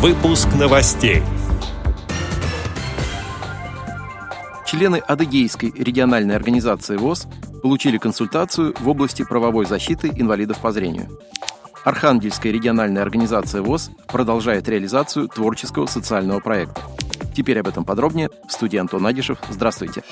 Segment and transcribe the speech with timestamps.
[0.00, 1.22] Выпуск новостей.
[4.64, 7.28] Члены Адыгейской региональной организации ВОЗ
[7.62, 11.10] получили консультацию в области правовой защиты инвалидов по зрению.
[11.84, 16.80] Архангельская региональная организация ВОЗ продолжает реализацию творческого социального проекта.
[17.36, 19.36] Теперь об этом подробнее в студии Антон Агишев.
[19.50, 20.02] Здравствуйте.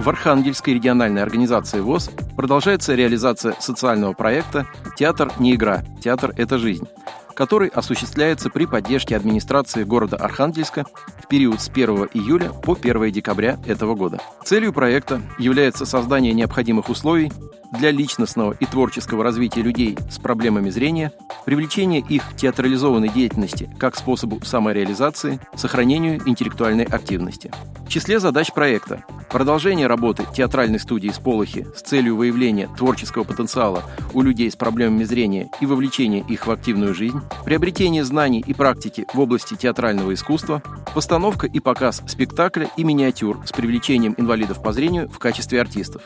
[0.00, 4.66] В Архангельской региональной организации ВОЗ продолжается реализация социального проекта
[4.96, 6.88] «Театр не игра, театр– это жизнь»,
[7.36, 10.86] который осуществляется при поддержке администрации города Архангельска
[11.22, 14.18] в период с 1 июля по 1 декабря этого года.
[14.44, 17.30] Целью проекта является создание необходимых условий
[17.72, 21.12] для личностного и творческого развития людей с проблемами зрения,
[21.44, 27.50] привлечение их к театрализованной деятельности как способу самореализации, сохранению интеллектуальной активности.
[27.86, 33.82] В числе задач проекта продолжение работы театральной студии «Сполохи» с целью выявления творческого потенциала
[34.14, 39.06] у людей с проблемами зрения и вовлечения их в активную жизнь, приобретение знаний и практики
[39.12, 40.62] в области театрального искусства,
[40.94, 46.02] постановка и показ спектакля и миниатюр с привлечением инвалидов по зрению в качестве артистов.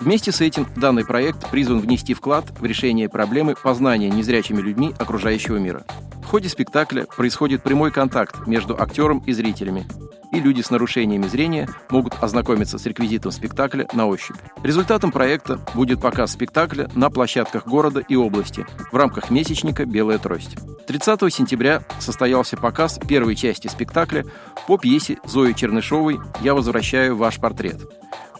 [0.00, 5.56] Вместе с этим данный проект призван внести вклад в решение проблемы познания незрячими людьми окружающего
[5.56, 5.84] мира.
[6.22, 9.86] В ходе спектакля происходит прямой контакт между актером и зрителями,
[10.32, 14.36] и люди с нарушениями зрения могут ознакомиться с реквизитом спектакля на ощупь.
[14.62, 20.56] Результатом проекта будет показ спектакля на площадках города и области в рамках месячника «Белая трость».
[20.86, 24.24] 30 сентября состоялся показ первой части спектакля
[24.66, 27.82] по пьесе Зои Чернышовой «Я возвращаю ваш портрет»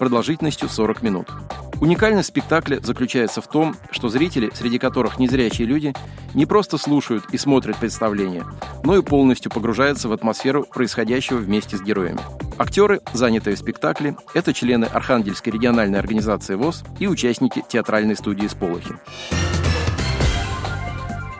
[0.03, 1.28] продолжительностью 40 минут.
[1.83, 5.93] Уникальность спектакля заключается в том, что зрители, среди которых незрячие люди,
[6.33, 8.45] не просто слушают и смотрят представление,
[8.85, 12.21] но и полностью погружаются в атмосферу происходящего вместе с героями.
[12.57, 18.95] Актеры, занятые в спектакле, это члены Архангельской региональной организации ВОЗ и участники театральной студии «Сполохи».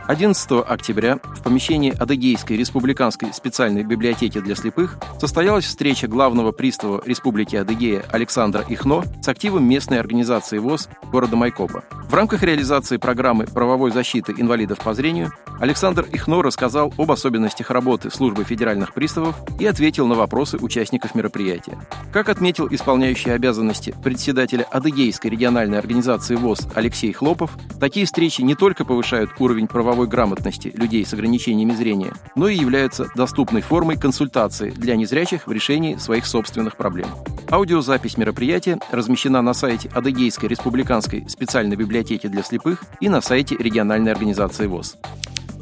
[0.07, 7.55] 11 октября в помещении Адыгейской республиканской специальной библиотеки для слепых состоялась встреча главного пристава Республики
[7.55, 11.85] Адыгея Александра Ихно с активом местной организации ВОЗ города Майкопа.
[12.13, 18.11] В рамках реализации программы правовой защиты инвалидов по зрению Александр Ихно рассказал об особенностях работы
[18.11, 21.75] службы федеральных приставов и ответил на вопросы участников мероприятия.
[22.11, 28.85] Как отметил исполняющий обязанности председателя Адыгейской региональной организации ВОЗ Алексей Хлопов, такие встречи не только
[28.85, 34.95] повышают уровень правовой грамотности людей с ограничениями зрения, но и являются доступной формой консультации для
[34.97, 37.07] незрячих в решении своих собственных проблем.
[37.49, 44.11] Аудиозапись мероприятия размещена на сайте Адыгейской республиканской специальной библиотеки для слепых и на сайте региональной
[44.11, 44.97] организации ВОЗ.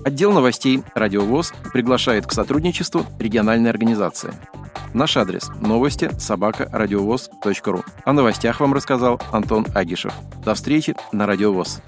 [0.05, 4.33] Отдел новостей «Радио ВОЗ» приглашает к сотрудничеству региональной организации.
[4.93, 7.83] Наш адрес– новости собака ру.
[8.03, 10.13] О новостях вам рассказал Антон Агишев.
[10.43, 11.81] До встречи на Радио ВОЗ.